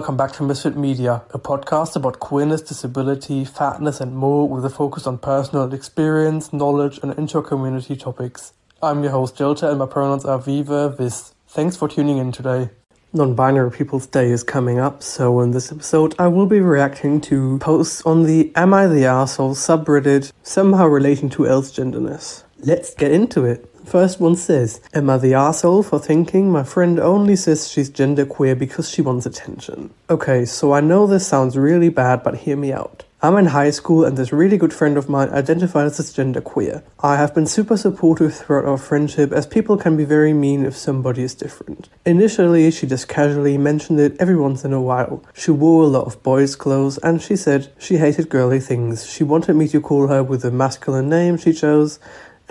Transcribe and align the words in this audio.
Welcome 0.00 0.16
back 0.16 0.32
to 0.32 0.42
Misfit 0.42 0.78
Media, 0.78 1.20
a 1.34 1.38
podcast 1.38 1.94
about 1.94 2.20
queerness, 2.20 2.62
disability, 2.62 3.44
fatness, 3.44 4.00
and 4.00 4.16
more 4.16 4.48
with 4.48 4.64
a 4.64 4.70
focus 4.70 5.06
on 5.06 5.18
personal 5.18 5.74
experience, 5.74 6.54
knowledge, 6.54 6.98
and 7.02 7.12
inter 7.18 7.42
community 7.42 7.96
topics. 7.96 8.54
I'm 8.82 9.02
your 9.02 9.12
host, 9.12 9.36
Delta, 9.36 9.68
and 9.68 9.78
my 9.78 9.84
pronouns 9.84 10.24
are 10.24 10.38
Viva, 10.38 10.88
Vis. 10.88 11.34
Thanks 11.48 11.76
for 11.76 11.86
tuning 11.86 12.16
in 12.16 12.32
today. 12.32 12.70
Non 13.12 13.34
binary 13.34 13.70
People's 13.70 14.06
Day 14.06 14.30
is 14.30 14.42
coming 14.42 14.78
up, 14.78 15.02
so 15.02 15.38
in 15.40 15.50
this 15.50 15.70
episode, 15.70 16.14
I 16.18 16.28
will 16.28 16.46
be 16.46 16.60
reacting 16.60 17.20
to 17.20 17.58
posts 17.58 18.00
on 18.06 18.22
the 18.22 18.52
Am 18.56 18.72
I 18.72 18.86
the 18.86 19.02
Arsehole 19.02 19.54
subreddit, 19.54 20.32
somehow 20.42 20.86
relating 20.86 21.28
to 21.28 21.46
else 21.46 21.70
genderness. 21.70 22.44
Let's 22.60 22.94
get 22.94 23.12
into 23.12 23.44
it. 23.44 23.69
First 23.84 24.20
one 24.20 24.36
says, 24.36 24.80
Am 24.94 25.10
I 25.10 25.18
the 25.18 25.34
asshole 25.34 25.82
for 25.82 25.98
thinking 25.98 26.50
my 26.50 26.62
friend 26.62 27.00
only 27.00 27.36
says 27.36 27.68
she's 27.68 27.90
genderqueer 27.90 28.58
because 28.58 28.88
she 28.90 29.02
wants 29.02 29.26
attention? 29.26 29.90
Okay, 30.08 30.44
so 30.44 30.72
I 30.72 30.80
know 30.80 31.06
this 31.06 31.26
sounds 31.26 31.56
really 31.56 31.88
bad, 31.88 32.22
but 32.22 32.38
hear 32.38 32.56
me 32.56 32.72
out. 32.72 33.04
I'm 33.22 33.36
in 33.36 33.46
high 33.46 33.68
school 33.68 34.06
and 34.06 34.16
this 34.16 34.32
really 34.32 34.56
good 34.56 34.72
friend 34.72 34.96
of 34.96 35.10
mine 35.10 35.28
identifies 35.28 36.00
as 36.00 36.10
genderqueer. 36.14 36.82
I 37.00 37.16
have 37.16 37.34
been 37.34 37.44
super 37.44 37.76
supportive 37.76 38.34
throughout 38.34 38.64
our 38.64 38.78
friendship 38.78 39.30
as 39.30 39.46
people 39.46 39.76
can 39.76 39.94
be 39.94 40.06
very 40.06 40.32
mean 40.32 40.64
if 40.64 40.74
somebody 40.74 41.22
is 41.22 41.34
different. 41.34 41.90
Initially, 42.06 42.70
she 42.70 42.86
just 42.86 43.08
casually 43.08 43.58
mentioned 43.58 44.00
it 44.00 44.16
every 44.18 44.36
once 44.36 44.64
in 44.64 44.72
a 44.72 44.80
while. 44.80 45.22
She 45.34 45.50
wore 45.50 45.82
a 45.82 45.88
lot 45.88 46.06
of 46.06 46.22
boys' 46.22 46.56
clothes 46.56 46.96
and 47.02 47.20
she 47.20 47.36
said 47.36 47.70
she 47.78 47.98
hated 47.98 48.30
girly 48.30 48.58
things. 48.58 49.04
She 49.06 49.22
wanted 49.22 49.54
me 49.54 49.68
to 49.68 49.82
call 49.82 50.06
her 50.06 50.22
with 50.22 50.42
a 50.46 50.50
masculine 50.50 51.10
name 51.10 51.36
she 51.36 51.52
chose 51.52 51.98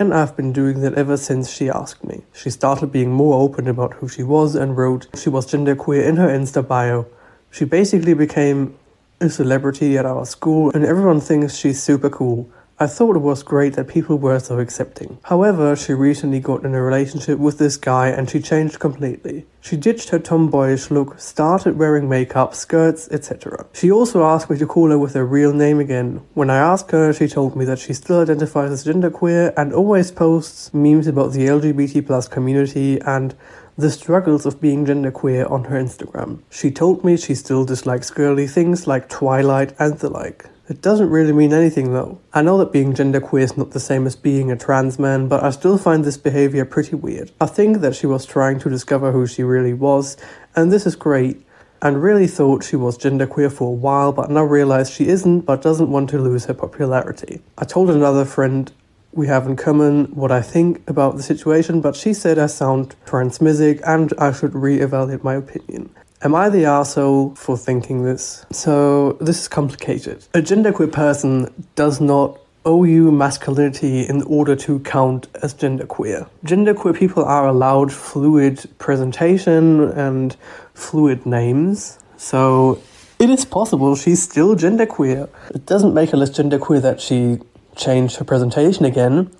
and 0.00 0.14
I've 0.14 0.34
been 0.34 0.50
doing 0.50 0.80
that 0.80 0.94
ever 0.94 1.18
since 1.18 1.50
she 1.50 1.68
asked 1.68 2.02
me. 2.04 2.22
She 2.32 2.48
started 2.48 2.90
being 2.90 3.12
more 3.12 3.38
open 3.38 3.68
about 3.68 3.92
who 3.94 4.08
she 4.08 4.22
was 4.22 4.54
and 4.54 4.74
wrote 4.74 5.06
she 5.14 5.28
was 5.28 5.46
genderqueer 5.46 6.06
in 6.06 6.16
her 6.16 6.26
Insta 6.26 6.66
bio. 6.66 7.06
She 7.50 7.66
basically 7.66 8.14
became 8.14 8.74
a 9.20 9.28
celebrity 9.28 9.98
at 9.98 10.06
our 10.06 10.24
school, 10.24 10.70
and 10.72 10.86
everyone 10.86 11.20
thinks 11.20 11.54
she's 11.54 11.82
super 11.82 12.08
cool. 12.08 12.50
I 12.82 12.86
thought 12.86 13.14
it 13.14 13.18
was 13.18 13.42
great 13.42 13.74
that 13.74 13.88
people 13.88 14.16
were 14.16 14.38
so 14.38 14.58
accepting. 14.58 15.18
However, 15.24 15.76
she 15.76 15.92
recently 15.92 16.40
got 16.40 16.64
in 16.64 16.74
a 16.74 16.80
relationship 16.80 17.38
with 17.38 17.58
this 17.58 17.76
guy 17.76 18.08
and 18.08 18.30
she 18.30 18.40
changed 18.40 18.78
completely. 18.78 19.44
She 19.60 19.76
ditched 19.76 20.08
her 20.08 20.18
tomboyish 20.18 20.90
look, 20.90 21.20
started 21.20 21.76
wearing 21.76 22.08
makeup, 22.08 22.54
skirts, 22.54 23.06
etc. 23.10 23.66
She 23.74 23.92
also 23.92 24.24
asked 24.24 24.48
me 24.48 24.56
to 24.56 24.66
call 24.66 24.88
her 24.88 24.98
with 24.98 25.12
her 25.12 25.26
real 25.26 25.52
name 25.52 25.78
again. 25.78 26.22
When 26.32 26.48
I 26.48 26.56
asked 26.56 26.90
her, 26.92 27.12
she 27.12 27.28
told 27.28 27.54
me 27.54 27.66
that 27.66 27.80
she 27.80 27.92
still 27.92 28.22
identifies 28.22 28.70
as 28.70 28.86
genderqueer 28.86 29.52
and 29.58 29.74
always 29.74 30.10
posts 30.10 30.72
memes 30.72 31.06
about 31.06 31.32
the 31.32 31.48
LGBT 31.48 32.06
plus 32.06 32.28
community 32.28 32.98
and 33.02 33.34
the 33.76 33.90
struggles 33.90 34.46
of 34.46 34.58
being 34.58 34.86
genderqueer 34.86 35.50
on 35.50 35.64
her 35.64 35.76
Instagram. 35.76 36.40
She 36.48 36.70
told 36.70 37.04
me 37.04 37.18
she 37.18 37.34
still 37.34 37.66
dislikes 37.66 38.10
girly 38.10 38.46
things 38.46 38.86
like 38.86 39.10
Twilight 39.10 39.74
and 39.78 39.98
the 39.98 40.08
like. 40.08 40.46
It 40.70 40.82
doesn't 40.82 41.10
really 41.10 41.32
mean 41.32 41.52
anything 41.52 41.92
though. 41.92 42.20
I 42.32 42.42
know 42.42 42.56
that 42.58 42.70
being 42.70 42.94
genderqueer 42.94 43.42
is 43.42 43.56
not 43.56 43.72
the 43.72 43.80
same 43.80 44.06
as 44.06 44.14
being 44.14 44.52
a 44.52 44.56
trans 44.56 45.00
man, 45.00 45.26
but 45.26 45.42
I 45.42 45.50
still 45.50 45.76
find 45.76 46.04
this 46.04 46.16
behavior 46.16 46.64
pretty 46.64 46.94
weird. 46.94 47.32
I 47.40 47.46
think 47.46 47.80
that 47.80 47.96
she 47.96 48.06
was 48.06 48.24
trying 48.24 48.60
to 48.60 48.70
discover 48.70 49.10
who 49.10 49.26
she 49.26 49.42
really 49.42 49.74
was, 49.74 50.16
and 50.54 50.70
this 50.70 50.86
is 50.86 50.94
great, 50.94 51.44
and 51.82 52.00
really 52.00 52.28
thought 52.28 52.62
she 52.62 52.76
was 52.76 52.96
genderqueer 52.96 53.50
for 53.52 53.66
a 53.66 53.76
while, 53.76 54.12
but 54.12 54.30
now 54.30 54.44
realized 54.44 54.92
she 54.92 55.08
isn't, 55.08 55.40
but 55.40 55.60
doesn't 55.60 55.90
want 55.90 56.08
to 56.10 56.20
lose 56.20 56.44
her 56.44 56.54
popularity. 56.54 57.42
I 57.58 57.64
told 57.64 57.90
another 57.90 58.24
friend 58.24 58.70
we 59.10 59.26
have 59.26 59.48
in 59.48 59.56
common 59.56 60.04
what 60.14 60.30
I 60.30 60.40
think 60.40 60.88
about 60.88 61.16
the 61.16 61.24
situation, 61.24 61.80
but 61.80 61.96
she 61.96 62.14
said 62.14 62.38
I 62.38 62.46
sound 62.46 62.94
transmisic 63.06 63.80
and 63.84 64.12
I 64.18 64.30
should 64.30 64.54
re-evaluate 64.54 65.24
my 65.24 65.34
opinion. 65.34 65.90
Am 66.22 66.34
I 66.34 66.50
the 66.50 66.66
asshole 66.66 67.34
for 67.34 67.56
thinking 67.56 68.04
this? 68.04 68.44
So, 68.52 69.12
this 69.22 69.40
is 69.40 69.48
complicated. 69.48 70.26
A 70.34 70.42
genderqueer 70.42 70.92
person 70.92 71.48
does 71.76 71.98
not 71.98 72.38
owe 72.66 72.84
you 72.84 73.10
masculinity 73.10 74.02
in 74.02 74.20
order 74.24 74.54
to 74.54 74.80
count 74.80 75.28
as 75.42 75.54
genderqueer. 75.54 76.28
Genderqueer 76.44 76.94
people 76.94 77.24
are 77.24 77.48
allowed 77.48 77.90
fluid 77.90 78.68
presentation 78.76 79.80
and 79.92 80.36
fluid 80.74 81.24
names. 81.24 81.98
So, 82.18 82.82
it 83.18 83.30
is 83.30 83.46
possible 83.46 83.96
she's 83.96 84.22
still 84.22 84.54
genderqueer. 84.54 85.26
It 85.54 85.64
doesn't 85.64 85.94
make 85.94 86.10
her 86.10 86.18
less 86.18 86.36
genderqueer 86.38 86.82
that 86.82 87.00
she 87.00 87.38
changed 87.76 88.16
her 88.16 88.26
presentation 88.26 88.84
again, 88.84 89.30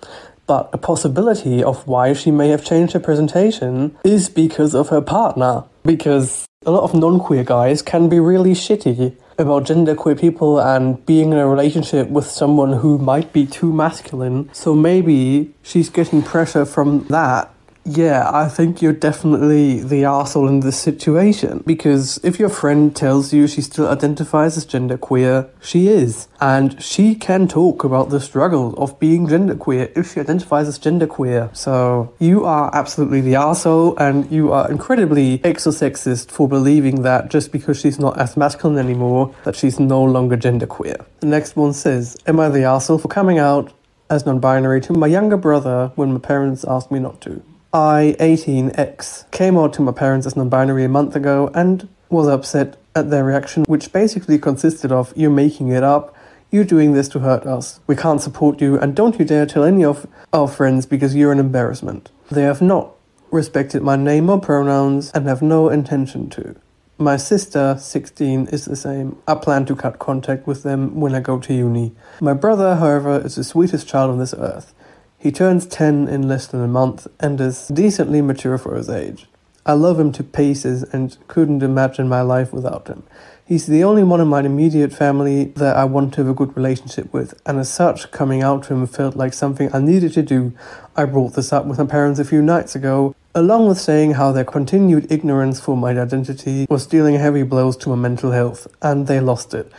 but 0.47 0.67
a 0.73 0.79
possibility 0.79 1.63
of 1.63 1.85
why 1.85 2.13
she 2.13 2.31
may 2.31 2.49
have 2.49 2.65
changed 2.65 2.93
her 2.93 2.99
presentation 2.99 3.95
is 4.03 4.29
because 4.29 4.73
of 4.73 4.89
her 4.89 5.01
partner. 5.01 5.65
Because 5.83 6.47
a 6.63 6.69
lot 6.69 6.83
of 6.83 6.93
non 6.93 7.19
queer 7.19 7.43
guys 7.43 7.81
can 7.81 8.07
be 8.07 8.19
really 8.19 8.51
shitty 8.51 9.15
about 9.39 9.63
genderqueer 9.63 10.19
people 10.19 10.59
and 10.59 11.03
being 11.07 11.31
in 11.31 11.39
a 11.39 11.47
relationship 11.47 12.07
with 12.09 12.27
someone 12.27 12.73
who 12.73 12.99
might 12.99 13.33
be 13.33 13.47
too 13.47 13.73
masculine. 13.73 14.47
So 14.53 14.75
maybe 14.75 15.55
she's 15.63 15.89
getting 15.89 16.21
pressure 16.21 16.65
from 16.65 17.05
that 17.07 17.50
yeah, 17.83 18.29
I 18.31 18.47
think 18.47 18.81
you're 18.81 18.93
definitely 18.93 19.81
the 19.81 20.05
asshole 20.05 20.47
in 20.47 20.59
this 20.59 20.79
situation. 20.79 21.63
Because 21.65 22.19
if 22.23 22.39
your 22.39 22.49
friend 22.49 22.95
tells 22.95 23.33
you 23.33 23.47
she 23.47 23.61
still 23.61 23.87
identifies 23.87 24.57
as 24.57 24.65
genderqueer, 24.65 25.49
she 25.61 25.87
is. 25.87 26.27
And 26.39 26.81
she 26.81 27.15
can 27.15 27.47
talk 27.47 27.83
about 27.83 28.09
the 28.09 28.19
struggle 28.19 28.73
of 28.75 28.99
being 28.99 29.27
genderqueer 29.27 29.91
if 29.97 30.13
she 30.13 30.19
identifies 30.19 30.67
as 30.67 30.77
genderqueer. 30.77 31.55
So 31.55 32.13
you 32.19 32.45
are 32.45 32.69
absolutely 32.73 33.21
the 33.21 33.35
asshole, 33.35 33.97
and 33.97 34.31
you 34.31 34.51
are 34.51 34.69
incredibly 34.69 35.39
exorsexist 35.39 36.29
for 36.29 36.47
believing 36.47 37.01
that 37.01 37.29
just 37.29 37.51
because 37.51 37.79
she's 37.79 37.99
not 37.99 38.19
as 38.19 38.37
masculine 38.37 38.77
anymore, 38.77 39.33
that 39.43 39.55
she's 39.55 39.79
no 39.79 40.03
longer 40.03 40.37
genderqueer. 40.37 41.03
The 41.21 41.27
next 41.27 41.55
one 41.55 41.73
says, 41.73 42.17
Am 42.27 42.39
I 42.39 42.49
the 42.49 42.63
asshole 42.63 42.99
for 42.99 43.07
coming 43.07 43.39
out 43.39 43.73
as 44.09 44.25
non 44.25 44.39
binary 44.39 44.81
to 44.81 44.93
my 44.93 45.07
younger 45.07 45.37
brother 45.37 45.91
when 45.95 46.13
my 46.13 46.19
parents 46.19 46.63
asked 46.67 46.91
me 46.91 46.99
not 46.99 47.21
to? 47.21 47.41
I, 47.73 48.17
18X, 48.19 49.31
came 49.31 49.57
out 49.57 49.71
to 49.73 49.81
my 49.81 49.93
parents 49.93 50.27
as 50.27 50.35
non 50.35 50.49
binary 50.49 50.83
a 50.83 50.89
month 50.89 51.15
ago 51.15 51.49
and 51.53 51.87
was 52.09 52.27
upset 52.27 52.75
at 52.93 53.09
their 53.09 53.23
reaction, 53.23 53.63
which 53.63 53.93
basically 53.93 54.37
consisted 54.37 54.91
of 54.91 55.13
"You're 55.15 55.29
making 55.29 55.69
it 55.69 55.81
up, 55.81 56.13
"You're 56.49 56.65
doing 56.65 56.91
this 56.91 57.07
to 57.09 57.19
hurt 57.19 57.45
us, 57.45 57.79
we 57.87 57.95
can't 57.95 58.19
support 58.19 58.59
you, 58.59 58.77
and 58.77 58.93
don't 58.93 59.17
you 59.17 59.23
dare 59.23 59.45
tell 59.45 59.63
any 59.63 59.85
of 59.85 60.05
our 60.33 60.49
friends 60.49 60.85
because 60.85 61.15
you're 61.15 61.31
an 61.31 61.39
embarrassment. 61.39 62.11
They 62.29 62.43
have 62.43 62.61
not 62.61 62.91
respected 63.31 63.81
my 63.81 63.95
name 63.95 64.29
or 64.29 64.41
pronouns 64.41 65.09
and 65.13 65.25
have 65.25 65.41
no 65.41 65.69
intention 65.69 66.29
to. 66.31 66.55
My 66.97 67.15
sister, 67.15 67.77
16, 67.79 68.47
is 68.51 68.65
the 68.65 68.75
same. 68.75 69.15
I 69.27 69.35
plan 69.35 69.65
to 69.65 69.75
cut 69.75 69.97
contact 69.97 70.45
with 70.45 70.63
them 70.63 70.99
when 70.99 71.15
I 71.15 71.21
go 71.21 71.39
to 71.39 71.53
uni. 71.53 71.93
My 72.19 72.33
brother, 72.33 72.75
however, 72.75 73.21
is 73.25 73.35
the 73.35 73.45
sweetest 73.45 73.87
child 73.87 74.11
on 74.11 74.19
this 74.19 74.35
earth. 74.37 74.73
He 75.21 75.31
turns 75.31 75.67
10 75.67 76.07
in 76.07 76.27
less 76.27 76.47
than 76.47 76.63
a 76.63 76.67
month 76.67 77.05
and 77.19 77.39
is 77.39 77.67
decently 77.67 78.23
mature 78.23 78.57
for 78.57 78.75
his 78.75 78.89
age. 78.89 79.27
I 79.67 79.73
love 79.73 79.99
him 79.99 80.11
to 80.13 80.23
pieces 80.23 80.81
and 80.81 81.15
couldn't 81.27 81.61
imagine 81.61 82.09
my 82.09 82.21
life 82.21 82.51
without 82.51 82.87
him. 82.87 83.03
He's 83.45 83.67
the 83.67 83.83
only 83.83 84.01
one 84.01 84.19
in 84.19 84.27
my 84.27 84.39
immediate 84.39 84.91
family 84.91 85.43
that 85.57 85.77
I 85.77 85.85
want 85.85 86.15
to 86.15 86.21
have 86.21 86.31
a 86.31 86.33
good 86.33 86.57
relationship 86.57 87.13
with, 87.13 87.39
and 87.45 87.59
as 87.59 87.71
such, 87.71 88.09
coming 88.09 88.41
out 88.41 88.63
to 88.63 88.73
him 88.73 88.87
felt 88.87 89.15
like 89.15 89.33
something 89.33 89.69
I 89.71 89.79
needed 89.79 90.13
to 90.13 90.23
do. 90.23 90.53
I 90.95 91.05
brought 91.05 91.35
this 91.35 91.53
up 91.53 91.65
with 91.65 91.77
my 91.77 91.85
parents 91.85 92.19
a 92.19 92.25
few 92.25 92.41
nights 92.41 92.73
ago, 92.73 93.15
along 93.35 93.67
with 93.67 93.79
saying 93.79 94.13
how 94.13 94.31
their 94.31 94.43
continued 94.43 95.11
ignorance 95.11 95.59
for 95.59 95.77
my 95.77 95.91
identity 95.91 96.65
was 96.67 96.87
dealing 96.87 97.15
heavy 97.15 97.43
blows 97.43 97.77
to 97.77 97.89
my 97.89 97.95
mental 97.95 98.31
health, 98.31 98.65
and 98.81 99.05
they 99.05 99.19
lost 99.19 99.53
it 99.53 99.71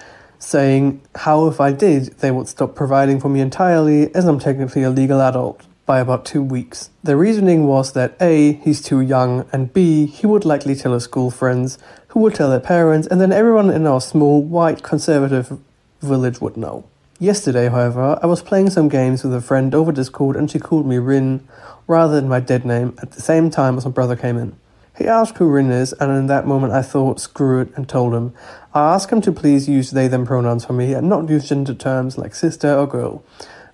saying 0.42 1.00
how 1.14 1.46
if 1.46 1.60
I 1.60 1.72
did, 1.72 2.18
they 2.18 2.30
would 2.30 2.48
stop 2.48 2.74
providing 2.74 3.20
for 3.20 3.28
me 3.28 3.40
entirely 3.40 4.14
as 4.14 4.24
I'm 4.24 4.40
technically 4.40 4.82
a 4.82 4.90
legal 4.90 5.20
adult 5.20 5.62
by 5.86 6.00
about 6.00 6.24
two 6.24 6.42
weeks. 6.42 6.90
The 7.02 7.16
reasoning 7.16 7.66
was 7.66 7.92
that 7.92 8.16
A, 8.20 8.54
he's 8.54 8.82
too 8.82 9.00
young, 9.00 9.46
and 9.52 9.72
B, 9.72 10.06
he 10.06 10.26
would 10.26 10.44
likely 10.44 10.74
tell 10.74 10.94
his 10.94 11.04
school 11.04 11.30
friends, 11.30 11.78
who 12.08 12.20
would 12.20 12.34
tell 12.34 12.50
their 12.50 12.60
parents, 12.60 13.06
and 13.08 13.20
then 13.20 13.32
everyone 13.32 13.70
in 13.70 13.86
our 13.86 14.00
small, 14.00 14.42
white, 14.42 14.82
conservative 14.82 15.58
village 16.00 16.40
would 16.40 16.56
know. 16.56 16.84
Yesterday, 17.18 17.68
however, 17.68 18.18
I 18.20 18.26
was 18.26 18.42
playing 18.42 18.70
some 18.70 18.88
games 18.88 19.22
with 19.22 19.32
a 19.32 19.40
friend 19.40 19.72
over 19.76 19.92
Discord 19.92 20.34
and 20.34 20.50
she 20.50 20.58
called 20.58 20.86
me 20.86 20.98
Rin 20.98 21.46
rather 21.86 22.16
than 22.16 22.28
my 22.28 22.40
dead 22.40 22.64
name 22.64 22.96
at 23.00 23.12
the 23.12 23.20
same 23.20 23.48
time 23.48 23.78
as 23.78 23.84
my 23.84 23.92
brother 23.92 24.16
came 24.16 24.36
in. 24.36 24.56
He 24.96 25.06
asked 25.06 25.38
who 25.38 25.48
Rin 25.48 25.70
is, 25.70 25.94
and 25.94 26.12
in 26.12 26.26
that 26.26 26.46
moment 26.46 26.74
I 26.74 26.82
thought, 26.82 27.18
screw 27.18 27.60
it, 27.60 27.72
and 27.76 27.88
told 27.88 28.12
him. 28.12 28.34
I 28.74 28.94
asked 28.94 29.10
him 29.10 29.22
to 29.22 29.32
please 29.32 29.68
use 29.68 29.90
they 29.90 30.06
them 30.06 30.26
pronouns 30.26 30.66
for 30.66 30.74
me 30.74 30.92
and 30.92 31.08
not 31.08 31.30
use 31.30 31.48
gender 31.48 31.74
terms 31.74 32.18
like 32.18 32.34
sister 32.34 32.74
or 32.74 32.86
girl. 32.86 33.24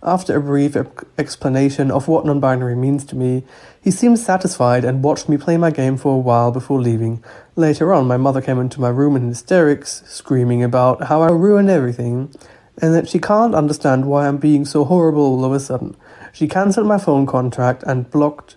After 0.00 0.36
a 0.36 0.40
brief 0.40 0.76
explanation 1.18 1.90
of 1.90 2.06
what 2.06 2.24
non 2.24 2.38
binary 2.38 2.76
means 2.76 3.04
to 3.06 3.16
me, 3.16 3.42
he 3.82 3.90
seemed 3.90 4.20
satisfied 4.20 4.84
and 4.84 5.02
watched 5.02 5.28
me 5.28 5.36
play 5.36 5.56
my 5.56 5.72
game 5.72 5.96
for 5.96 6.14
a 6.14 6.18
while 6.18 6.52
before 6.52 6.80
leaving. 6.80 7.22
Later 7.56 7.92
on, 7.92 8.06
my 8.06 8.16
mother 8.16 8.40
came 8.40 8.60
into 8.60 8.80
my 8.80 8.90
room 8.90 9.16
in 9.16 9.26
hysterics, 9.26 10.04
screaming 10.06 10.62
about 10.62 11.04
how 11.04 11.22
I 11.22 11.30
ruined 11.30 11.68
everything, 11.68 12.32
and 12.80 12.94
that 12.94 13.08
she 13.08 13.18
can't 13.18 13.56
understand 13.56 14.06
why 14.06 14.28
I'm 14.28 14.38
being 14.38 14.64
so 14.64 14.84
horrible 14.84 15.22
all 15.22 15.44
of 15.44 15.52
a 15.52 15.58
sudden. 15.58 15.96
She 16.32 16.46
cancelled 16.46 16.86
my 16.86 16.98
phone 16.98 17.26
contract 17.26 17.82
and 17.82 18.08
blocked 18.08 18.54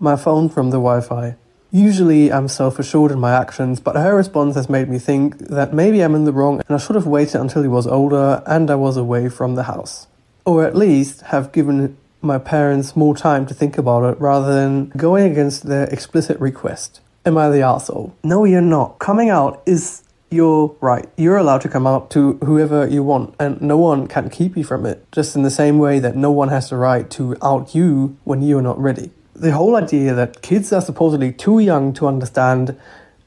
my 0.00 0.16
phone 0.16 0.48
from 0.48 0.70
the 0.70 0.78
Wi 0.78 1.00
Fi. 1.00 1.36
Usually 1.74 2.32
I'm 2.32 2.46
self 2.46 2.78
assured 2.78 3.10
in 3.10 3.18
my 3.18 3.32
actions, 3.32 3.80
but 3.80 3.96
her 3.96 4.14
response 4.14 4.54
has 4.54 4.68
made 4.68 4.88
me 4.88 5.00
think 5.00 5.38
that 5.38 5.74
maybe 5.74 6.02
I'm 6.02 6.14
in 6.14 6.22
the 6.22 6.32
wrong 6.32 6.62
and 6.68 6.76
I 6.76 6.78
should 6.78 6.94
have 6.94 7.08
waited 7.08 7.40
until 7.40 7.62
he 7.62 7.68
was 7.68 7.84
older 7.84 8.44
and 8.46 8.70
I 8.70 8.76
was 8.76 8.96
away 8.96 9.28
from 9.28 9.56
the 9.56 9.64
house. 9.64 10.06
Or 10.44 10.64
at 10.64 10.76
least 10.76 11.22
have 11.22 11.50
given 11.50 11.96
my 12.22 12.38
parents 12.38 12.94
more 12.94 13.16
time 13.16 13.44
to 13.46 13.54
think 13.54 13.76
about 13.76 14.04
it 14.04 14.20
rather 14.20 14.54
than 14.54 14.90
going 14.90 15.28
against 15.32 15.64
their 15.64 15.86
explicit 15.86 16.38
request. 16.38 17.00
Am 17.26 17.36
I 17.36 17.48
the 17.48 17.62
asshole? 17.62 18.14
No, 18.22 18.44
you're 18.44 18.60
not. 18.60 19.00
Coming 19.00 19.28
out 19.28 19.60
is 19.66 20.04
your 20.30 20.76
right. 20.80 21.08
You're 21.16 21.38
allowed 21.38 21.62
to 21.62 21.68
come 21.68 21.88
out 21.88 22.08
to 22.10 22.34
whoever 22.44 22.86
you 22.86 23.02
want, 23.02 23.34
and 23.40 23.60
no 23.60 23.78
one 23.78 24.06
can 24.06 24.30
keep 24.30 24.56
you 24.56 24.62
from 24.62 24.86
it. 24.86 25.04
Just 25.10 25.34
in 25.34 25.42
the 25.42 25.50
same 25.50 25.80
way 25.80 25.98
that 25.98 26.14
no 26.14 26.30
one 26.30 26.50
has 26.50 26.70
the 26.70 26.76
right 26.76 27.10
to 27.10 27.36
out 27.42 27.74
you 27.74 28.16
when 28.22 28.42
you're 28.42 28.62
not 28.62 28.78
ready. 28.78 29.10
The 29.34 29.52
whole 29.52 29.76
idea 29.76 30.14
that 30.14 30.42
kids 30.42 30.72
are 30.72 30.80
supposedly 30.80 31.32
too 31.32 31.58
young 31.58 31.92
to 31.94 32.06
understand 32.06 32.78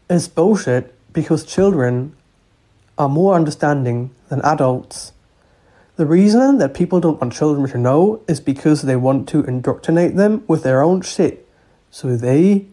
is 0.10 0.28
bullshit 0.28 0.94
because 1.14 1.46
children 1.46 2.16
are 2.98 3.10
more 3.10 3.36
understanding 3.36 4.12
than 4.30 4.42
adults 4.42 5.12
the 5.98 6.06
reason 6.06 6.60
that 6.60 6.76
people 6.76 7.00
don't 7.00 7.20
want 7.20 7.34
children 7.34 7.68
to 7.70 7.78
know 7.80 8.22
is 8.28 8.40
because 8.40 8.84
they 8.84 8.96
want 8.96 9.28
to 9.30 9.44
indoctrinate 9.44 10.16
them 10.16 10.44
with 10.48 10.62
their 10.62 10.84
own 10.84 11.02
shit. 11.02 11.50
So 11.90 12.16
they 12.16 12.68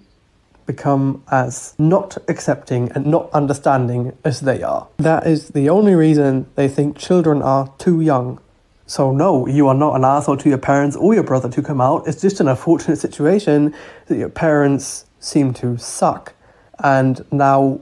become 0.67 1.23
as 1.31 1.75
not 1.79 2.19
accepting 2.29 2.93
and 2.93 3.07
not 3.07 3.31
understanding 3.33 4.15
as 4.25 4.41
they 4.41 4.63
are. 4.63 4.89
That 4.99 5.27
is 5.27 5.49
the 5.49 5.71
only 5.71 5.95
reason 5.95 6.47
they 6.55 6.69
think 6.69 6.99
children 6.99 7.41
are 7.41 7.73
too 7.79 8.03
young. 8.03 8.41
So, 8.87 9.13
no, 9.13 9.47
you 9.47 9.69
are 9.69 9.75
not 9.75 9.97
an 9.97 10.05
asshole 10.05 10.37
to 10.39 10.49
your 10.49 10.59
parents 10.59 10.97
or 10.97 11.15
your 11.15 11.23
brother 11.23 11.49
to 11.49 11.63
come 11.63 11.81
out. 11.81 12.07
It's 12.07 12.21
just 12.21 12.41
an 12.41 12.49
unfortunate 12.49 12.97
situation 12.97 13.75
that 14.07 14.17
your 14.17 14.29
parents 14.29 15.07
seem 15.21 15.55
to 15.55 15.79
suck 15.79 16.35
and 16.83 17.25
now 17.33 17.81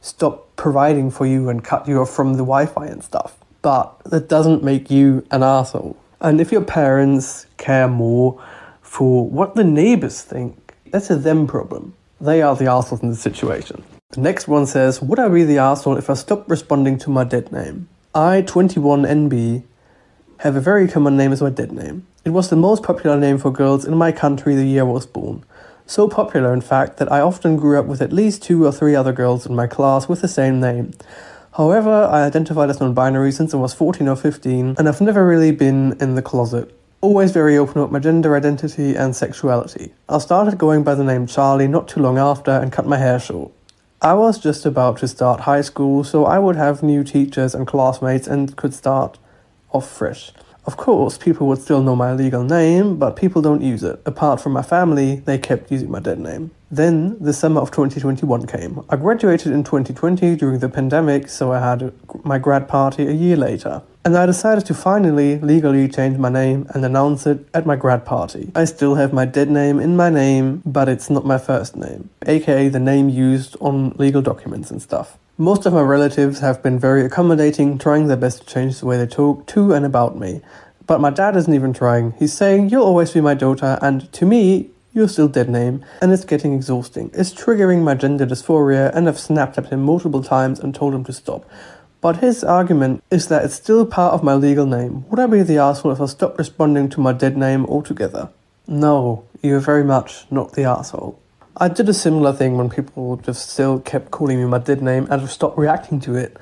stop 0.00 0.54
providing 0.56 1.10
for 1.10 1.26
you 1.26 1.48
and 1.48 1.64
cut 1.64 1.88
you 1.88 2.00
off 2.00 2.10
from 2.10 2.34
the 2.34 2.44
Wi 2.44 2.66
Fi 2.66 2.86
and 2.86 3.02
stuff 3.02 3.36
but 3.64 3.98
that 4.04 4.28
doesn't 4.28 4.62
make 4.62 4.90
you 4.90 5.26
an 5.30 5.42
asshole. 5.42 5.96
And 6.20 6.38
if 6.38 6.52
your 6.52 6.60
parents 6.60 7.46
care 7.56 7.88
more 7.88 8.38
for 8.82 9.26
what 9.26 9.54
the 9.54 9.64
neighbors 9.64 10.20
think, 10.20 10.74
that's 10.90 11.08
a 11.08 11.16
them 11.16 11.46
problem. 11.46 11.94
They 12.20 12.42
are 12.42 12.54
the 12.54 12.66
assholes 12.66 13.02
in 13.02 13.08
the 13.08 13.16
situation. 13.16 13.82
The 14.10 14.20
next 14.20 14.48
one 14.48 14.66
says, 14.66 15.00
Would 15.00 15.18
I 15.18 15.28
be 15.28 15.44
the 15.44 15.58
asshole 15.58 15.96
if 15.96 16.10
I 16.10 16.14
stopped 16.14 16.50
responding 16.50 16.98
to 16.98 17.10
my 17.10 17.24
dead 17.24 17.50
name? 17.52 17.88
I, 18.14 18.42
21NB, 18.42 19.62
have 20.44 20.56
a 20.56 20.60
very 20.60 20.86
common 20.86 21.16
name 21.16 21.32
as 21.32 21.40
my 21.40 21.48
dead 21.48 21.72
name. 21.72 22.06
It 22.22 22.28
was 22.28 22.50
the 22.50 22.56
most 22.56 22.82
popular 22.82 23.18
name 23.18 23.38
for 23.38 23.50
girls 23.50 23.86
in 23.86 23.96
my 23.96 24.12
country 24.12 24.54
the 24.54 24.66
year 24.66 24.82
I 24.82 24.84
was 24.84 25.06
born. 25.06 25.42
So 25.86 26.06
popular, 26.06 26.52
in 26.52 26.60
fact, 26.60 26.98
that 26.98 27.10
I 27.10 27.20
often 27.20 27.56
grew 27.56 27.78
up 27.78 27.86
with 27.86 28.02
at 28.02 28.12
least 28.12 28.42
two 28.42 28.66
or 28.66 28.70
three 28.70 28.94
other 28.94 29.12
girls 29.12 29.46
in 29.46 29.54
my 29.54 29.66
class 29.66 30.06
with 30.06 30.20
the 30.20 30.28
same 30.28 30.60
name. 30.60 30.92
However, 31.54 31.90
I 31.90 32.24
identified 32.24 32.68
as 32.68 32.78
non 32.78 32.92
binary 32.92 33.32
since 33.32 33.54
I 33.54 33.56
was 33.56 33.72
14 33.72 34.06
or 34.06 34.16
15, 34.16 34.74
and 34.76 34.86
I've 34.86 35.00
never 35.00 35.26
really 35.26 35.50
been 35.50 35.96
in 35.98 36.14
the 36.14 36.20
closet. 36.20 36.78
Always 37.00 37.32
very 37.32 37.56
open 37.56 37.78
about 37.78 37.92
my 37.92 37.98
gender 37.98 38.36
identity 38.36 38.94
and 38.94 39.16
sexuality. 39.16 39.94
I 40.10 40.18
started 40.18 40.58
going 40.58 40.84
by 40.84 40.94
the 40.94 41.04
name 41.04 41.26
Charlie 41.26 41.68
not 41.68 41.88
too 41.88 42.00
long 42.00 42.18
after 42.18 42.50
and 42.50 42.70
cut 42.70 42.86
my 42.86 42.98
hair 42.98 43.18
short. 43.18 43.50
I 44.02 44.12
was 44.12 44.38
just 44.38 44.66
about 44.66 44.98
to 44.98 45.08
start 45.08 45.40
high 45.40 45.62
school, 45.62 46.04
so 46.04 46.26
I 46.26 46.38
would 46.38 46.56
have 46.56 46.82
new 46.82 47.02
teachers 47.02 47.54
and 47.54 47.66
classmates 47.66 48.26
and 48.26 48.54
could 48.56 48.74
start 48.74 49.18
off 49.74 49.90
fresh. 49.90 50.32
Of 50.66 50.78
course, 50.78 51.18
people 51.18 51.46
would 51.48 51.60
still 51.60 51.82
know 51.82 51.94
my 51.94 52.14
legal 52.14 52.42
name, 52.42 52.96
but 52.96 53.16
people 53.16 53.42
don't 53.42 53.60
use 53.60 53.82
it. 53.82 54.00
Apart 54.06 54.40
from 54.40 54.52
my 54.52 54.62
family, 54.62 55.16
they 55.16 55.36
kept 55.36 55.70
using 55.70 55.90
my 55.90 56.00
dead 56.00 56.18
name. 56.18 56.52
Then 56.70 57.18
the 57.22 57.34
summer 57.34 57.60
of 57.60 57.70
2021 57.70 58.46
came. 58.46 58.82
I 58.88 58.96
graduated 58.96 59.52
in 59.52 59.62
2020 59.62 60.36
during 60.36 60.60
the 60.60 60.70
pandemic, 60.70 61.28
so 61.28 61.52
I 61.52 61.58
had 61.58 61.92
my 62.24 62.38
grad 62.38 62.66
party 62.66 63.06
a 63.06 63.12
year 63.12 63.36
later. 63.36 63.82
And 64.06 64.16
I 64.16 64.24
decided 64.24 64.64
to 64.66 64.74
finally 64.74 65.38
legally 65.38 65.86
change 65.86 66.16
my 66.16 66.30
name 66.30 66.66
and 66.74 66.82
announce 66.82 67.26
it 67.26 67.46
at 67.52 67.66
my 67.66 67.76
grad 67.76 68.06
party. 68.06 68.50
I 68.54 68.64
still 68.64 68.94
have 68.94 69.12
my 69.12 69.26
dead 69.26 69.50
name 69.50 69.78
in 69.80 69.96
my 69.96 70.08
name, 70.08 70.62
but 70.64 70.88
it's 70.88 71.10
not 71.10 71.26
my 71.26 71.38
first 71.38 71.76
name, 71.76 72.08
aka 72.26 72.68
the 72.68 72.80
name 72.80 73.10
used 73.10 73.56
on 73.60 73.90
legal 73.98 74.22
documents 74.22 74.70
and 74.70 74.80
stuff. 74.80 75.18
Most 75.36 75.66
of 75.66 75.72
my 75.72 75.80
relatives 75.80 76.38
have 76.38 76.62
been 76.62 76.78
very 76.78 77.04
accommodating, 77.04 77.76
trying 77.76 78.06
their 78.06 78.16
best 78.16 78.42
to 78.42 78.46
change 78.46 78.78
the 78.78 78.86
way 78.86 78.96
they 78.96 79.06
talk 79.06 79.46
to 79.46 79.72
and 79.72 79.84
about 79.84 80.16
me. 80.16 80.42
But 80.86 81.00
my 81.00 81.10
dad 81.10 81.34
isn't 81.34 81.52
even 81.52 81.72
trying. 81.72 82.12
He's 82.20 82.32
saying, 82.32 82.68
You'll 82.68 82.84
always 82.84 83.10
be 83.10 83.20
my 83.20 83.34
daughter, 83.34 83.76
and 83.82 84.12
to 84.12 84.26
me, 84.26 84.70
you're 84.92 85.08
still 85.08 85.26
dead 85.26 85.48
name, 85.48 85.84
and 86.00 86.12
it's 86.12 86.24
getting 86.24 86.54
exhausting. 86.54 87.10
It's 87.12 87.34
triggering 87.34 87.82
my 87.82 87.96
gender 87.96 88.24
dysphoria, 88.24 88.94
and 88.94 89.08
I've 89.08 89.18
snapped 89.18 89.58
at 89.58 89.70
him 89.70 89.82
multiple 89.82 90.22
times 90.22 90.60
and 90.60 90.72
told 90.72 90.94
him 90.94 91.02
to 91.02 91.12
stop. 91.12 91.50
But 92.00 92.18
his 92.18 92.44
argument 92.44 93.02
is 93.10 93.26
that 93.26 93.44
it's 93.44 93.56
still 93.56 93.84
part 93.86 94.14
of 94.14 94.22
my 94.22 94.34
legal 94.34 94.66
name. 94.66 95.04
Would 95.10 95.18
I 95.18 95.26
be 95.26 95.42
the 95.42 95.58
asshole 95.58 95.90
if 95.90 96.00
I 96.00 96.06
stopped 96.06 96.38
responding 96.38 96.88
to 96.90 97.00
my 97.00 97.12
dead 97.12 97.36
name 97.36 97.66
altogether? 97.66 98.28
No, 98.68 99.24
you're 99.42 99.58
very 99.58 99.82
much 99.82 100.30
not 100.30 100.52
the 100.52 100.62
asshole. 100.62 101.18
I 101.56 101.68
did 101.68 101.88
a 101.88 101.94
similar 101.94 102.32
thing 102.32 102.56
when 102.56 102.68
people 102.68 103.16
just 103.18 103.48
still 103.48 103.78
kept 103.78 104.10
calling 104.10 104.38
me 104.38 104.44
my 104.44 104.58
dead 104.58 104.82
name 104.82 105.04
and 105.04 105.22
I've 105.22 105.30
stopped 105.30 105.56
reacting 105.56 106.00
to 106.00 106.16
it. 106.16 106.36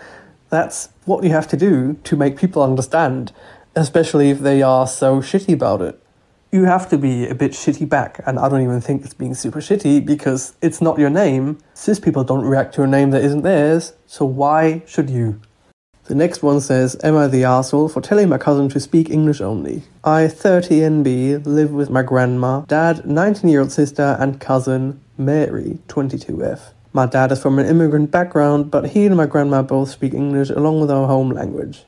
That's 0.49 0.88
what 1.04 1.23
you 1.23 1.28
have 1.31 1.47
to 1.49 1.57
do 1.57 1.99
to 2.04 2.16
make 2.16 2.38
people 2.38 2.62
understand, 2.62 3.31
especially 3.76 4.31
if 4.31 4.38
they 4.38 4.62
are 4.62 4.87
so 4.87 5.21
shitty 5.21 5.52
about 5.52 5.83
it. 5.83 6.02
You 6.50 6.64
have 6.64 6.88
to 6.88 6.97
be 6.97 7.28
a 7.28 7.35
bit 7.35 7.52
shitty 7.52 7.87
back, 7.90 8.21
and 8.26 8.38
I 8.38 8.49
don't 8.49 8.62
even 8.62 8.81
think 8.81 9.04
it's 9.04 9.12
being 9.12 9.35
super 9.35 9.61
shitty 9.61 10.04
because 10.04 10.54
it's 10.62 10.81
not 10.81 10.99
your 10.99 11.11
name. 11.11 11.59
Cis 11.75 12.00
people 12.00 12.25
don't 12.25 12.47
react 12.47 12.75
to 12.76 12.83
a 12.83 12.87
name 12.87 13.11
that 13.11 13.23
isn't 13.23 13.42
theirs, 13.42 13.92
so 14.07 14.25
why 14.25 14.83
should 14.87 15.11
you? 15.11 15.42
The 16.06 16.16
next 16.16 16.42
one 16.42 16.61
says, 16.61 16.97
Am 17.04 17.16
I 17.16 17.28
the 17.28 17.44
asshole 17.44 17.88
for 17.88 18.00
telling 18.00 18.28
my 18.28 18.37
cousin 18.37 18.68
to 18.71 18.80
speak 18.80 19.09
English 19.09 19.40
only? 19.40 19.85
I, 20.02 20.23
30NB, 20.25 21.47
live 21.47 21.71
with 21.71 21.90
my 21.90 22.02
grandma, 22.02 22.62
dad, 22.62 23.06
19 23.06 23.49
year 23.49 23.61
old 23.61 23.71
sister, 23.71 24.16
and 24.18 24.40
cousin, 24.40 25.00
Mary, 25.16 25.78
22F. 25.87 26.73
My 26.92 27.06
dad 27.06 27.30
is 27.30 27.40
from 27.40 27.61
an 27.61 27.66
immigrant 27.66 28.11
background, 28.11 28.68
but 28.68 28.90
he 28.90 29.06
and 29.06 29.16
my 29.16 29.26
grandma 29.26 29.62
both 29.62 29.90
speak 29.90 30.12
English 30.12 30.50
along 30.50 30.80
with 30.80 30.90
our 30.90 31.06
home 31.06 31.30
language. 31.30 31.85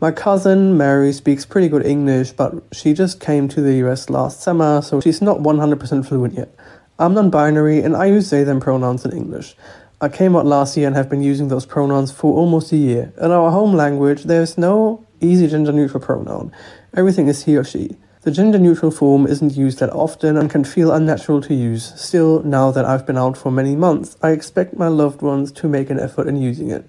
My 0.00 0.10
cousin 0.10 0.76
Mary 0.76 1.12
speaks 1.12 1.46
pretty 1.46 1.68
good 1.68 1.86
English, 1.86 2.32
but 2.32 2.54
she 2.72 2.92
just 2.92 3.20
came 3.20 3.46
to 3.48 3.60
the 3.60 3.74
US 3.86 4.10
last 4.10 4.40
summer, 4.40 4.82
so 4.82 5.00
she's 5.00 5.22
not 5.22 5.38
100% 5.38 6.06
fluent 6.06 6.34
yet. 6.34 6.52
I'm 6.98 7.14
non 7.14 7.30
binary 7.30 7.82
and 7.82 7.96
I 7.96 8.06
use 8.06 8.30
they 8.30 8.42
them 8.42 8.58
pronouns 8.58 9.04
in 9.04 9.12
English. 9.12 9.54
I 10.00 10.08
came 10.08 10.36
out 10.36 10.46
last 10.46 10.76
year 10.76 10.86
and 10.86 10.94
have 10.94 11.10
been 11.10 11.24
using 11.24 11.48
those 11.48 11.66
pronouns 11.66 12.12
for 12.12 12.32
almost 12.32 12.70
a 12.70 12.76
year. 12.76 13.12
In 13.20 13.32
our 13.32 13.50
home 13.50 13.72
language, 13.72 14.24
there's 14.24 14.56
no 14.56 15.04
easy 15.20 15.48
gender 15.48 15.72
neutral 15.72 16.00
pronoun. 16.00 16.52
Everything 16.96 17.26
is 17.26 17.46
he 17.46 17.56
or 17.56 17.64
she. 17.64 17.96
The 18.22 18.30
gender 18.30 18.60
neutral 18.60 18.92
form 18.92 19.26
isn't 19.26 19.56
used 19.56 19.80
that 19.80 19.90
often 19.90 20.36
and 20.36 20.48
can 20.48 20.62
feel 20.62 20.92
unnatural 20.92 21.40
to 21.40 21.52
use. 21.52 22.00
Still, 22.00 22.44
now 22.44 22.70
that 22.70 22.84
I've 22.84 23.06
been 23.06 23.18
out 23.18 23.36
for 23.36 23.50
many 23.50 23.74
months, 23.74 24.16
I 24.22 24.30
expect 24.30 24.76
my 24.76 24.86
loved 24.86 25.20
ones 25.20 25.50
to 25.50 25.68
make 25.68 25.90
an 25.90 25.98
effort 25.98 26.28
in 26.28 26.40
using 26.40 26.70
it. 26.70 26.84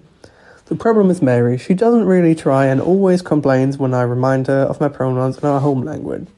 The 0.66 0.76
problem 0.76 1.10
is 1.10 1.20
Mary. 1.20 1.58
She 1.58 1.74
doesn't 1.74 2.06
really 2.06 2.36
try 2.36 2.66
and 2.66 2.80
always 2.80 3.22
complains 3.22 3.76
when 3.76 3.92
I 3.92 4.02
remind 4.02 4.46
her 4.46 4.62
of 4.62 4.80
my 4.80 4.88
pronouns 4.88 5.38
in 5.38 5.48
our 5.48 5.58
home 5.58 5.82
language. 5.82 6.28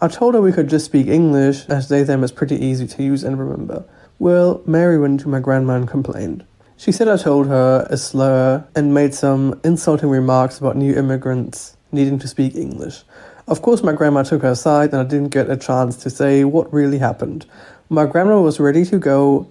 I 0.00 0.08
told 0.08 0.34
her 0.34 0.40
we 0.40 0.50
could 0.50 0.68
just 0.68 0.86
speak 0.86 1.06
English, 1.06 1.68
as 1.68 1.88
they 1.88 2.02
them 2.02 2.24
is 2.24 2.32
pretty 2.32 2.56
easy 2.56 2.88
to 2.88 3.02
use 3.04 3.22
and 3.22 3.38
remember. 3.38 3.84
Well, 4.20 4.62
Mary 4.66 4.98
went 4.98 5.20
to 5.20 5.28
my 5.28 5.38
grandma 5.38 5.74
and 5.74 5.86
complained. 5.86 6.44
She 6.76 6.90
said 6.90 7.08
I 7.08 7.16
told 7.16 7.46
her 7.46 7.86
a 7.88 7.96
slur 7.96 8.64
and 8.74 8.92
made 8.92 9.14
some 9.14 9.60
insulting 9.64 10.08
remarks 10.08 10.58
about 10.58 10.76
new 10.76 10.94
immigrants 10.94 11.76
needing 11.92 12.18
to 12.18 12.28
speak 12.28 12.54
English. 12.56 13.02
Of 13.46 13.62
course, 13.62 13.82
my 13.82 13.92
grandma 13.92 14.24
took 14.24 14.42
her 14.42 14.50
aside 14.50 14.92
and 14.92 15.00
I 15.00 15.04
didn't 15.04 15.30
get 15.30 15.48
a 15.48 15.56
chance 15.56 15.96
to 15.98 16.10
say 16.10 16.44
what 16.44 16.72
really 16.72 16.98
happened. 16.98 17.46
My 17.88 18.06
grandma 18.06 18.40
was 18.40 18.60
ready 18.60 18.84
to 18.86 18.98
go 18.98 19.50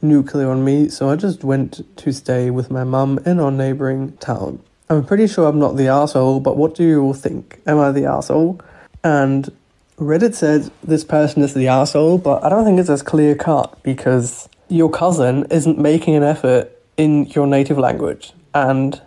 nuclear 0.00 0.50
on 0.50 0.64
me, 0.64 0.88
so 0.88 1.10
I 1.10 1.16
just 1.16 1.42
went 1.42 1.82
to 1.96 2.12
stay 2.12 2.50
with 2.50 2.70
my 2.70 2.84
mum 2.84 3.18
in 3.26 3.40
our 3.40 3.50
neighbouring 3.50 4.16
town. 4.18 4.60
I'm 4.88 5.04
pretty 5.04 5.26
sure 5.26 5.48
I'm 5.48 5.58
not 5.58 5.76
the 5.76 5.88
asshole, 5.88 6.40
but 6.40 6.56
what 6.56 6.76
do 6.76 6.84
you 6.84 7.02
all 7.02 7.12
think? 7.12 7.60
Am 7.66 7.78
I 7.78 7.90
the 7.90 8.04
asshole? 8.04 8.60
And 9.02 9.50
Reddit 9.98 10.34
said 10.34 10.70
this 10.84 11.04
person 11.04 11.42
is 11.42 11.54
the 11.54 11.68
asshole, 11.68 12.18
but 12.18 12.44
I 12.44 12.50
don't 12.50 12.66
think 12.66 12.78
it's 12.78 12.90
as 12.90 13.02
clear 13.02 13.34
cut 13.34 13.82
because 13.82 14.46
your 14.68 14.90
cousin 14.90 15.46
isn't 15.50 15.78
making 15.78 16.14
an 16.14 16.22
effort 16.22 16.70
in 16.98 17.24
your 17.26 17.46
native 17.46 17.78
language, 17.78 18.34
and 18.52 19.00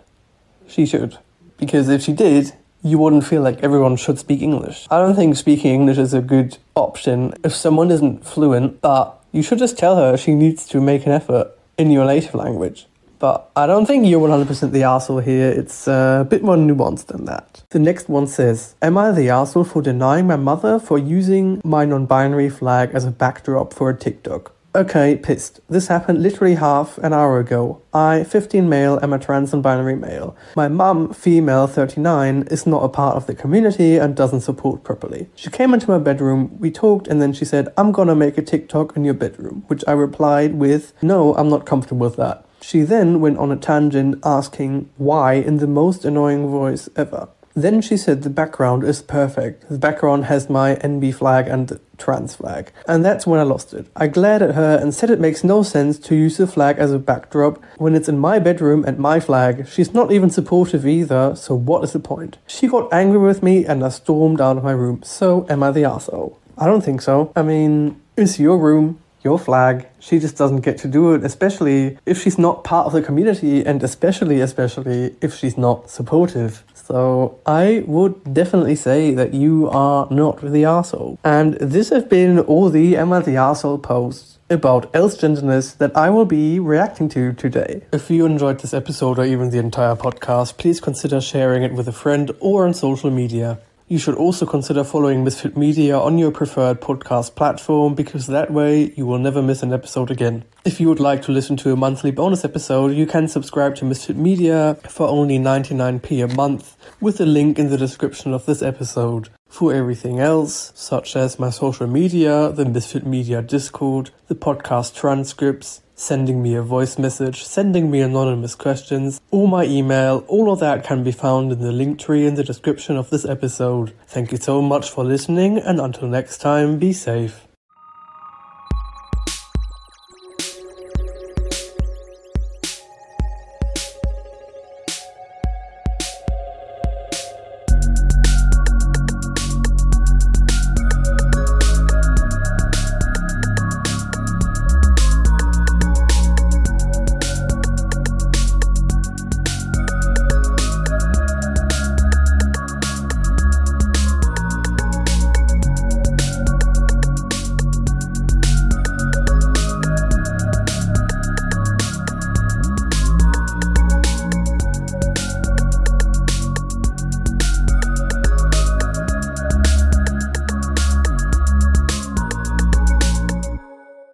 she 0.68 0.88
should. 0.88 1.20
Because 1.58 1.90
if 1.90 2.02
she 2.02 2.14
did, 2.14 2.54
you 2.82 2.98
wouldn't 2.98 3.26
feel 3.26 3.44
like 3.44 3.62
everyone 3.62 3.98
should 3.98 4.18
speak 4.18 4.42
English. 4.42 4.88
I 4.90 4.98
don't 4.98 5.16
think 5.16 5.36
speaking 5.36 5.74
English 5.74 6.00
is 6.00 6.16
a 6.16 6.22
good 6.22 6.58
option 6.76 7.36
if 7.44 7.54
someone 7.54 7.92
isn't 7.92 8.26
fluent, 8.26 8.82
but 8.82 9.24
you 9.32 9.44
should 9.44 9.60
just 9.60 9.78
tell 9.78 9.96
her 9.98 10.18
she 10.18 10.34
needs 10.34 10.68
to 10.70 10.82
make 10.82 11.06
an 11.06 11.12
effort 11.12 11.52
in 11.78 11.92
your 11.92 12.06
native 12.06 12.34
language. 12.34 12.88
But 13.20 13.52
I 13.56 13.68
don't 13.68 13.86
think 13.86 14.08
you're 14.08 14.28
100% 14.28 14.72
the 14.72 14.84
asshole 14.84 15.20
here. 15.20 15.50
It's 15.50 15.88
uh, 15.88 16.20
a 16.22 16.26
bit 16.26 16.42
more 16.42 16.56
nuanced 16.56 17.08
than 17.08 17.26
that. 17.26 17.64
The 17.70 17.80
next 17.80 18.08
one 18.08 18.28
says 18.28 18.76
Am 18.82 18.98
I 18.98 19.12
the 19.12 19.30
asshole 19.30 19.66
for 19.66 19.82
denying 19.82 20.26
my 20.28 20.38
mother 20.38 20.80
for 20.80 20.98
using 20.98 21.62
my 21.64 21.86
non 21.86 22.06
binary 22.06 22.50
flag 22.50 22.92
as 22.94 23.06
a 23.06 23.12
backdrop 23.12 23.74
for 23.74 23.90
a 23.90 23.98
TikTok? 23.98 24.54
Okay, 24.76 25.16
pissed. 25.16 25.62
This 25.68 25.88
happened 25.88 26.22
literally 26.22 26.54
half 26.54 27.00
an 27.00 27.12
hour 27.12 27.40
ago. 27.40 27.82
I, 27.92 28.24
15 28.24 28.70
male, 28.70 29.00
am 29.02 29.14
a 29.14 29.18
trans 29.18 29.52
and 29.52 29.64
binary 29.64 29.96
male. 29.96 30.38
My 30.56 30.68
mum, 30.68 31.12
female, 31.12 31.66
39, 31.66 32.44
is 32.52 32.68
not 32.68 32.84
a 32.84 32.90
part 32.90 33.16
of 33.16 33.26
the 33.26 33.34
community 33.34 33.98
and 33.98 34.16
doesn't 34.16 34.42
support 34.42 34.84
properly. 34.84 35.28
She 35.36 35.50
came 35.50 35.74
into 35.74 35.90
my 35.90 35.98
bedroom, 35.98 36.56
we 36.60 36.70
talked, 36.70 37.08
and 37.08 37.20
then 37.20 37.34
she 37.34 37.46
said, 37.46 37.70
I'm 37.78 37.92
gonna 37.92 38.16
make 38.16 38.38
a 38.38 38.44
TikTok 38.44 38.96
in 38.96 39.04
your 39.04 39.16
bedroom, 39.16 39.64
which 39.68 39.84
I 39.88 39.94
replied 39.94 40.54
with, 40.54 40.94
No, 41.02 41.34
I'm 41.36 41.50
not 41.50 41.66
comfortable 41.66 42.06
with 42.06 42.18
that. 42.18 42.46
She 42.62 42.82
then 42.82 43.22
went 43.22 43.38
on 43.38 43.52
a 43.52 43.56
tangent 43.56 44.20
asking 44.24 44.90
why 44.98 45.34
in 45.34 45.58
the 45.58 45.68
most 45.68 46.06
annoying 46.06 46.48
voice 46.48 46.90
ever. 46.96 47.30
Then 47.56 47.82
she 47.82 47.98
said 47.98 48.22
the 48.22 48.30
background 48.30 48.84
is 48.84 49.02
perfect. 49.02 49.68
The 49.70 49.78
background 49.78 50.26
has 50.26 50.50
my 50.50 50.76
NB 50.76 51.16
flag 51.16 51.48
and 51.48 51.80
trans 51.98 52.36
flag. 52.36 52.72
And 52.88 53.04
that's 53.04 53.28
when 53.28 53.40
I 53.40 53.44
lost 53.44 53.74
it. 53.74 53.88
I 53.96 54.08
glared 54.08 54.42
at 54.42 54.56
her 54.56 54.78
and 54.78 54.94
said 54.94 55.10
it 55.10 55.20
makes 55.20 55.44
no 55.44 55.64
sense 55.64 56.00
to 56.00 56.16
use 56.16 56.38
the 56.38 56.48
flag 56.48 56.78
as 56.78 56.94
a 56.94 57.00
backdrop 57.00 57.62
when 57.78 57.96
it's 57.96 58.08
in 58.08 58.18
my 58.18 58.40
bedroom 58.40 58.86
and 58.86 58.98
my 58.98 59.20
flag. 59.20 59.68
She's 59.68 59.94
not 59.94 60.12
even 60.12 60.30
supportive 60.30 60.88
either, 60.88 61.36
so 61.36 61.56
what 61.56 61.84
is 61.84 61.92
the 61.92 62.00
point? 62.00 62.38
She 62.48 62.68
got 62.68 62.94
angry 62.94 63.20
with 63.20 63.44
me 63.44 63.66
and 63.66 63.84
I 63.84 63.90
stormed 63.90 64.40
out 64.40 64.58
of 64.58 64.64
my 64.64 64.72
room. 64.72 65.02
So 65.04 65.46
am 65.50 65.64
I 65.64 65.72
the 65.72 65.84
asshole? 65.84 66.40
I 66.58 66.66
don't 66.66 66.82
think 66.82 67.02
so. 67.02 67.34
I 67.36 67.42
mean, 67.42 68.00
it's 68.16 68.40
your 68.40 68.58
room 68.58 69.00
your 69.24 69.38
flag. 69.38 69.88
She 70.00 70.20
just 70.20 70.38
doesn't 70.38 70.62
get 70.62 70.78
to 70.80 70.88
do 70.88 71.14
it, 71.14 71.24
especially 71.24 71.98
if 72.06 72.22
she's 72.22 72.38
not 72.38 72.64
part 72.64 72.88
of 72.88 72.94
the 72.94 73.02
community 73.02 73.66
and 73.66 73.84
especially, 73.84 74.42
especially 74.42 75.16
if 75.22 75.36
she's 75.36 75.58
not 75.58 75.90
supportive. 75.90 76.64
So 76.74 77.40
I 77.46 77.84
would 77.86 78.34
definitely 78.34 78.76
say 78.76 79.14
that 79.14 79.34
you 79.34 79.70
are 79.70 80.08
not 80.10 80.42
the 80.42 80.64
arsehole. 80.64 81.18
And 81.24 81.54
this 81.56 81.90
have 81.90 82.10
been 82.10 82.40
all 82.40 82.70
the 82.70 82.98
Am 82.98 83.14
I 83.14 83.20
the 83.20 83.36
Arsehole 83.36 83.84
posts 83.84 84.40
about 84.50 84.90
else 84.96 85.16
genderness 85.16 85.74
that 85.74 85.96
I 85.96 86.10
will 86.10 86.26
be 86.26 86.60
reacting 86.60 87.08
to 87.10 87.34
today. 87.34 87.84
If 87.94 88.10
you 88.10 88.26
enjoyed 88.26 88.60
this 88.60 88.74
episode 88.74 89.20
or 89.20 89.26
even 89.26 89.52
the 89.52 89.60
entire 89.60 89.96
podcast, 89.96 90.58
please 90.58 90.82
consider 90.82 91.22
sharing 91.22 91.62
it 91.62 91.74
with 91.74 91.88
a 91.88 91.92
friend 91.92 92.32
or 92.40 92.66
on 92.66 92.74
social 92.74 93.12
media. 93.12 93.60
You 93.92 93.98
should 93.98 94.14
also 94.14 94.46
consider 94.46 94.84
following 94.84 95.24
Misfit 95.24 95.58
Media 95.58 95.98
on 95.98 96.20
your 96.20 96.30
preferred 96.30 96.80
podcast 96.80 97.34
platform 97.34 97.96
because 97.96 98.28
that 98.28 98.52
way 98.52 98.94
you 98.96 99.08
will 99.08 99.18
never 99.18 99.42
miss 99.42 99.64
an 99.64 99.74
episode 99.74 100.12
again. 100.12 100.44
If 100.64 100.80
you 100.80 100.88
would 100.90 101.00
like 101.00 101.24
to 101.24 101.32
listen 101.32 101.58
to 101.58 101.74
a 101.74 101.76
monthly 101.76 102.12
bonus 102.12 102.46
episode, 102.46 102.92
you 102.92 103.08
can 103.08 103.28
subscribe 103.28 103.74
to 103.78 103.86
Misfit 103.86 104.16
Media 104.16 104.78
for 104.88 105.08
only 105.08 105.40
99p 105.40 106.24
a 106.24 106.28
month 106.36 106.78
with 107.02 107.20
a 107.20 107.26
link 107.26 107.58
in 107.58 107.72
the 107.72 107.78
description 107.78 108.32
of 108.32 108.46
this 108.46 108.62
episode. 108.62 109.30
For 109.50 109.74
everything 109.74 110.20
else, 110.20 110.72
such 110.76 111.16
as 111.16 111.40
my 111.40 111.50
social 111.50 111.88
media, 111.88 112.52
the 112.52 112.66
Misfit 112.66 113.06
Media 113.06 113.42
Discord, 113.42 114.12
the 114.28 114.36
podcast 114.36 114.96
transcripts, 114.96 115.82
sending 115.96 116.42
me 116.42 116.56
a 116.56 116.62
voice 116.62 116.98
message, 116.98 117.44
sending 117.44 117.92
me 117.92 118.00
anonymous 118.00 118.56
questions, 118.56 119.20
or 119.32 119.50
my 119.50 119.66
email, 119.66 120.24
all 120.28 120.50
of 120.50 120.60
that 120.60 120.86
can 120.86 121.04
be 121.04 121.12
found 121.12 121.52
in 121.52 121.60
the 121.60 121.74
link 121.74 122.00
tree 122.00 122.26
in 122.26 122.36
the 122.36 122.44
description 122.44 122.96
of 122.96 123.10
this 123.10 123.26
episode. 123.26 123.92
Thank 124.08 124.32
you 124.32 124.38
so 124.38 124.62
much 124.62 124.90
for 124.90 125.04
listening, 125.04 125.58
and 125.58 125.82
until 125.82 126.08
next 126.08 126.38
time, 126.38 126.80
be 126.80 126.94
safe. 126.94 127.49